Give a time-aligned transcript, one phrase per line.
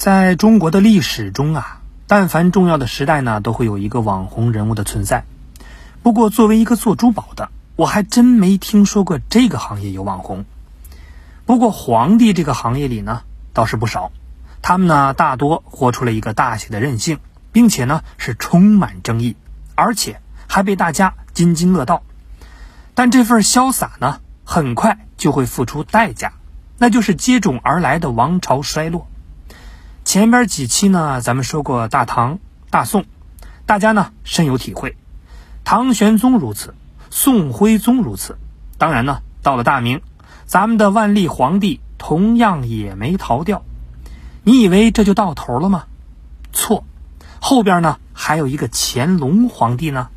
[0.00, 5.26] 在中国的历史中啊，但凡重要的时代呢，都会有一个网红人物的存在。
[6.02, 10.46] 不过，作为一个做珠宝的，我还真没听说过这个行业有网红。
[11.44, 14.10] 不过，皇帝这个行业里呢，倒是不少。
[14.62, 17.18] 他们呢，大多活出了一个大写的任性，
[17.52, 19.36] 并且呢，是充满争议，
[19.74, 22.02] 而且还被大家津津乐道。
[22.94, 26.32] 但这份潇洒呢，很快就会付出代价，
[26.78, 29.06] 那就是接踵而来的王朝衰落。
[30.10, 33.04] 前边几期呢，咱们说过大唐、大宋，
[33.64, 34.96] 大家呢深有体会。
[35.62, 36.74] 唐玄宗如此，
[37.10, 38.36] 宋徽宗如此，
[38.76, 40.00] 当然呢，到了大明，
[40.46, 43.62] 咱们的万历皇帝同样也没逃掉。
[44.42, 45.84] 你以为这就到头了吗？
[46.52, 46.82] 错，
[47.40, 50.08] 后边呢还有一个乾隆皇帝呢。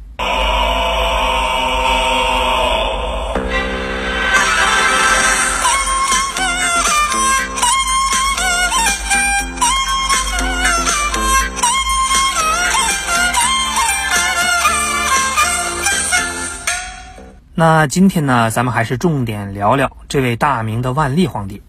[17.55, 21.61] 那今天呢，咱们还是重点聊聊这位大明的万历皇帝。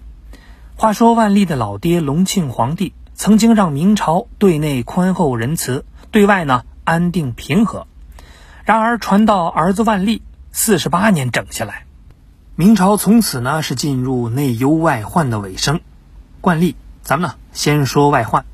[0.77, 7.87] 话说万历的老爹隆庆皇帝曾经让明朝对内宽厚仁慈，对外呢安定平和。
[8.65, 11.85] 然而传到儿子万历，四十八年整下来，
[12.57, 15.83] 明朝从此呢是进入内忧外患的尾声。
[16.41, 18.47] 惯例，咱们呢先说外患。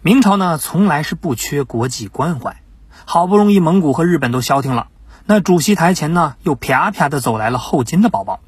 [0.00, 2.62] 明朝呢从来是不缺国际关怀，
[3.04, 4.86] 好不容易蒙古和日本都消停了。
[5.26, 8.40] 那主席台前呢，又啪啪的走来了后金的宝宝。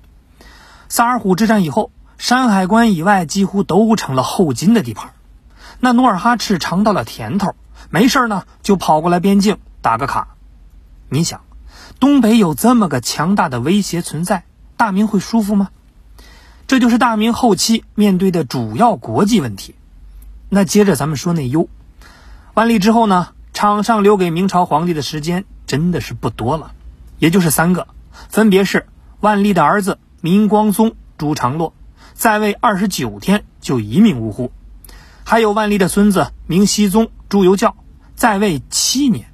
[0.89, 5.13] 萨尔浒之战以后，山海关以外几乎都成了后金的地盘。
[5.81, 7.55] 那努尔哈赤尝到了甜头，
[7.91, 10.29] 没事呢就跑过来边境打个卡。
[11.09, 11.43] 你想，
[12.01, 14.45] 东北有这么个强大的威胁存在，
[14.77, 15.69] 大明会舒服吗？
[16.67, 19.75] 这就是大明后期面对的主要国际问题。
[20.49, 21.69] 那接着咱们说内忧。
[22.55, 25.45] 万历之后呢，场上留给明朝皇帝的时间。
[25.75, 26.71] 真的是不多了，
[27.19, 27.89] 也就是三个，
[28.29, 28.87] 分别是
[29.19, 31.75] 万历的儿子明光宗朱常洛，
[32.13, 34.53] 在位二十九天就一命呜呼；
[35.25, 37.75] 还有万历的孙子明熹宗朱由校，
[38.15, 39.25] 在位七年；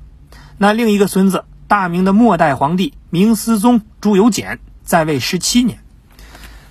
[0.57, 5.81] 那另一个孙子大明的末代皇帝明思宗朱由检，在位十七年。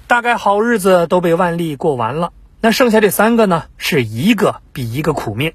[0.08, 5.54] 大概好日子都被万历过完了，那剩下这三个呢，是一个比一个苦命。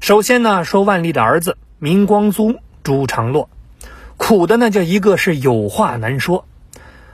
[0.00, 2.60] 首先呢，说万历的儿子明光宗。
[2.88, 3.50] 朱常洛，
[4.16, 6.46] 苦的那叫一个是有话难说。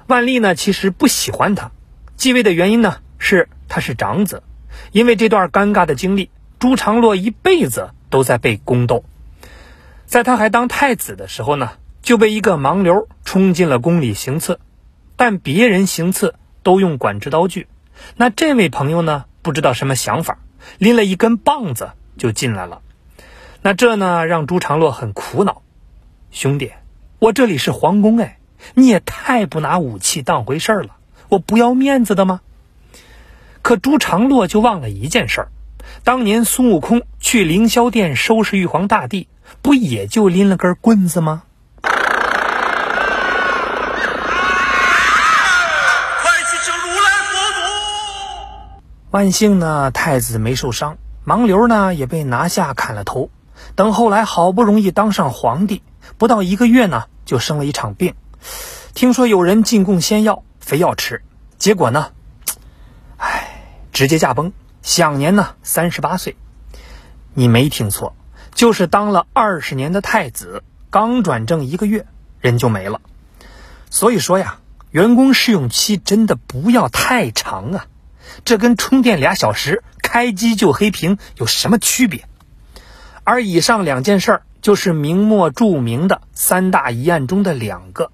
[0.06, 1.72] 万历呢，其实不喜欢他。
[2.14, 4.44] 继位的原因呢，是他是长子。
[4.92, 6.30] 因为这段尴尬的经历，
[6.60, 9.02] 朱常洛一辈子都在被宫斗。
[10.06, 14.60] 在他还当太子的时候呢，就被一个盲流冲进了宫里行刺。
[15.16, 17.66] 但别人行刺都用管制刀具，
[18.14, 20.38] 那这位朋友呢，不知道什么想法，
[20.78, 22.80] 拎了一根棒子就进来了。
[23.60, 25.62] 那这呢，让朱常洛很苦恼。
[26.34, 26.72] 兄弟，
[27.20, 28.38] 我这里是皇宫哎，
[28.74, 30.96] 你也太不拿武器当回事儿了，
[31.28, 32.40] 我不要面子的吗？
[33.62, 35.48] 可朱常洛就忘了一件事儿，
[36.02, 39.28] 当年孙悟空去凌霄殿收拾玉皇大帝，
[39.62, 41.44] 不也就拎了根棍子吗？
[41.82, 41.92] 快
[46.50, 47.60] 去请如来佛祖！
[49.12, 53.30] 万幸呢，太子没受伤，盲流呢也被拿下砍了头。
[53.74, 55.82] 等后来好不容易当上皇帝，
[56.18, 58.14] 不到一个月呢，就生了一场病。
[58.94, 61.22] 听说有人进贡仙药，非要吃，
[61.58, 62.12] 结果呢，
[63.16, 66.36] 唉，直接驾崩，享年呢三十八岁。
[67.32, 68.14] 你没听错，
[68.54, 72.06] 就是当了二十年的太子，刚转正一个月，
[72.40, 73.00] 人就没了。
[73.90, 74.58] 所以说呀，
[74.90, 77.86] 员工试用期真的不要太长啊，
[78.44, 82.28] 这跟充电俩小时开机就黑屏有什么区别？
[83.24, 88.12] 而以上两件事儿，就是明末著名的三大疑案中的两个：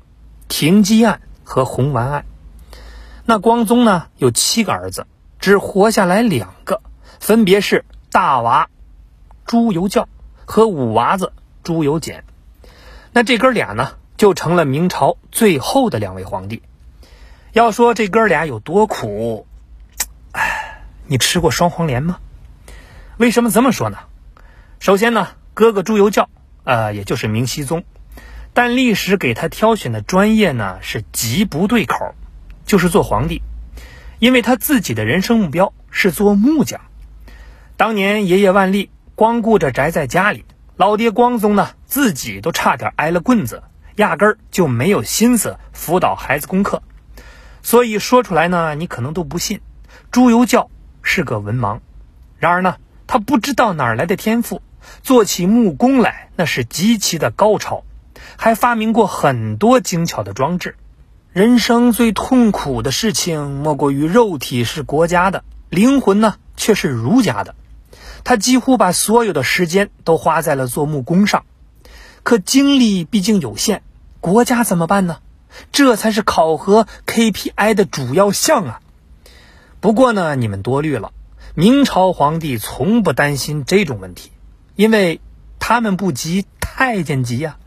[0.48, 2.24] 停机案和红丸案。
[3.24, 5.06] 那光宗呢，有七个儿子，
[5.40, 6.80] 只活下来两个，
[7.18, 8.68] 分别是大娃
[9.44, 10.08] 朱由校
[10.44, 11.32] 和五娃子
[11.64, 12.24] 朱由检。
[13.12, 16.62] 那这哥俩呢，就成了明朝最后的两位皇帝。
[17.52, 19.46] 要说这哥俩有多苦，
[20.30, 22.18] 哎，你吃过双黄连吗？
[23.16, 23.98] 为什么这么说呢？
[24.80, 26.30] 首先呢，哥哥朱由校，
[26.64, 27.84] 呃，也就是明熹宗，
[28.54, 32.14] 但历史给他挑选的专业呢是极不对口，
[32.64, 33.42] 就是做皇帝，
[34.20, 36.80] 因为他自己的人生目标是做木匠。
[37.76, 40.46] 当年爷爷万历光顾着宅在家里，
[40.76, 43.62] 老爹光宗呢自己都差点挨了棍子，
[43.96, 46.82] 压根儿就没有心思辅导孩子功课。
[47.60, 49.60] 所以说出来呢，你可能都不信，
[50.10, 50.70] 朱由校
[51.02, 51.80] 是个文盲。
[52.38, 54.62] 然而呢，他不知道哪儿来的天赋，
[55.02, 57.84] 做起木工来那是极其的高超，
[58.36, 60.76] 还发明过很多精巧的装置。
[61.32, 67.54] 人生最痛苦的事情，莫过于肉体是国家的，灵魂呢却是儒家的。
[68.24, 71.44] 他几乎把所有的时间都花在了做木工上，
[72.22, 73.82] 可精力毕竟有限，
[74.20, 75.18] 国家怎么办呢？
[75.72, 78.80] 这才是考核 KPI 的主要项啊！
[79.80, 81.12] 不过呢，你们多虑了，
[81.54, 84.30] 明朝皇帝从不担心这种问题，
[84.80, 85.20] 因为
[85.58, 87.58] 他们不急，太监急呀。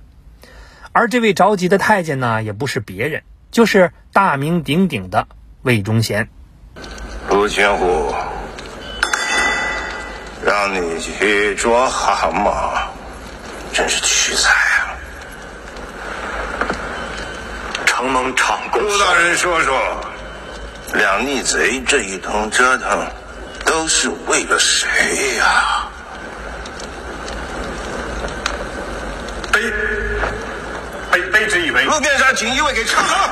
[0.94, 3.22] 而这位着急的太监呢，也不是别人，
[3.52, 5.28] 就是大名鼎鼎的
[5.62, 6.28] 魏忠贤。
[7.30, 8.16] 卢千户。
[10.44, 12.74] 让你去捉蛤蟆，
[13.72, 14.98] 真是屈才啊！
[17.86, 18.82] 承蒙长公。
[18.82, 19.80] 陆大人说说，
[20.96, 23.08] 两逆贼这一通折腾，
[23.68, 25.46] 都是为了谁呀？
[25.46, 25.83] 卑
[31.84, 31.94] 卑职以为。
[31.94, 33.30] 陆殿下，请一位给唱和。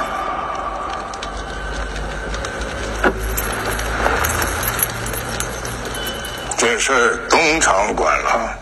[6.57, 8.57] 这事东厂管了。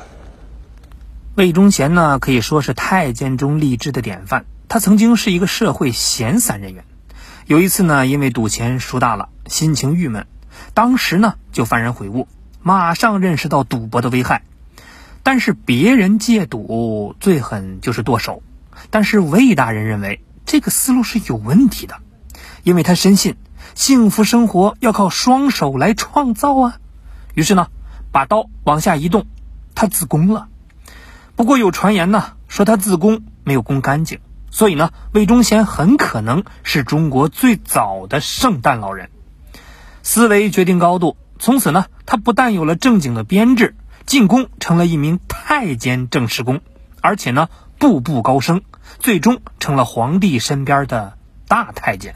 [1.36, 4.46] 魏忠贤呢，可以说是太监中励志的典范。
[4.68, 6.86] 他曾经是一个社会闲散人员，
[7.46, 10.28] 有一次呢，因为赌钱输大了，心情郁闷，
[10.74, 12.28] 当时呢就幡然悔悟，
[12.62, 14.44] 马上认识到赌博的危害。
[15.24, 18.44] 但是别人戒赌最狠就是剁手，
[18.90, 21.96] 但是魏大人认为这个思路是有问题的，
[22.64, 23.36] 因为他深信
[23.76, 26.78] 幸福生活要靠双手来创造啊。
[27.34, 27.68] 于是呢。
[28.12, 29.28] 把刀往下一动，
[29.76, 30.48] 他自宫了。
[31.36, 34.20] 不过有传言呢，说他自宫没有宫干净，
[34.50, 39.12] 所以呢，魏忠贤很可能是中国最早的圣诞老人。
[40.02, 43.76] 思维决定高度，从此呢，他不但有了正经的编制，
[44.08, 46.62] 进宫成了一名太监正式宫，
[47.02, 47.48] 而且呢，
[47.80, 48.62] 步步高升，
[49.00, 51.18] 最终成了皇帝身边的
[51.48, 52.16] 大太监。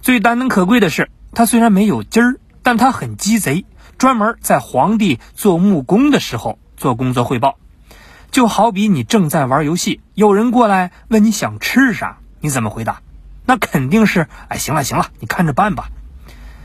[0.00, 3.66] 最难能可贵的是，他虽然没有鸡儿，但他很鸡贼。
[3.98, 7.58] 专门在皇帝做木工的时候做工作汇报，
[8.30, 13.02] 就好比你正在玩游戏，有人过来问你想吃啥，你怎么回答？
[13.44, 15.90] 那肯定是哎，行了行了，你看着办吧。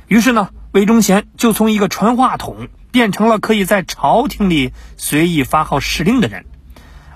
[0.07, 6.45] 于是呢，魏忠贤就从一个传话筒变成了可以在朝廷里随意发号施令的人，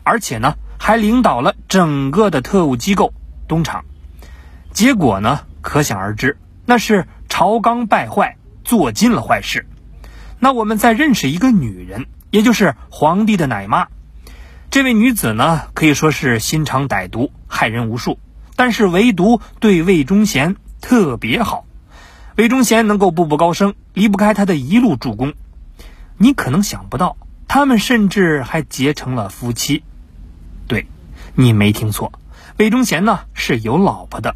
[0.04, 3.14] 而且呢，还领导了整个的特务机构
[3.48, 3.86] 东厂。
[4.72, 9.68] 结果呢，可想而知，那是朝纲败坏，做尽了坏事。
[10.40, 13.88] 那我们再认识一个女人，也就是皇帝的奶妈。
[14.72, 18.20] 这位女子呢，可以说是心肠歹毒，害人无数，
[18.56, 21.66] 但是唯独对魏忠贤特别好。
[22.36, 25.34] 魏忠贤能够步步高升，离不开她的一路助攻。
[26.18, 27.18] 你可能想不到，
[27.48, 29.84] 他们甚至还结成了夫妻。
[30.70, 30.86] 对，
[31.34, 32.14] 你没听错，
[32.58, 34.36] 魏忠贤呢是有老婆的。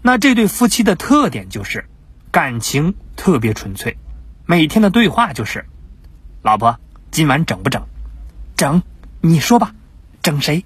[0.00, 1.84] 那这对夫妻的特点就是
[2.30, 3.98] 感情特别纯粹。
[4.46, 5.66] 每天的对话就是
[6.42, 7.86] ：“老婆，今晚整不整？
[8.56, 8.82] 整，
[9.20, 9.74] 你说吧，
[10.22, 10.64] 整谁？”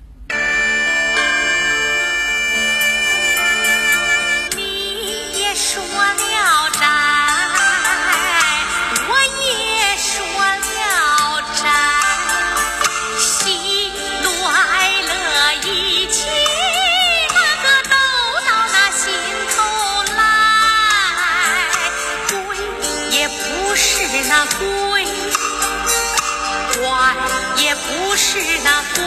[28.41, 29.03] 是那怪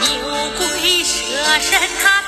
[0.00, 2.23] 牛鬼蛇神他。